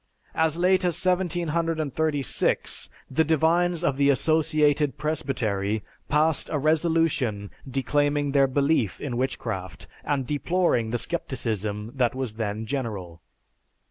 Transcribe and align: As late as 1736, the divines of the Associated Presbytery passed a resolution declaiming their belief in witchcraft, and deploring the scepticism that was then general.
As 0.33 0.57
late 0.57 0.83
as 0.83 1.05
1736, 1.05 2.89
the 3.11 3.23
divines 3.23 3.83
of 3.83 3.97
the 3.97 4.09
Associated 4.09 4.97
Presbytery 4.97 5.83
passed 6.09 6.49
a 6.49 6.57
resolution 6.57 7.51
declaiming 7.69 8.31
their 8.31 8.47
belief 8.47 8.99
in 8.99 9.15
witchcraft, 9.15 9.85
and 10.03 10.25
deploring 10.25 10.89
the 10.89 10.97
scepticism 10.97 11.91
that 11.93 12.15
was 12.15 12.33
then 12.33 12.65
general. 12.65 13.21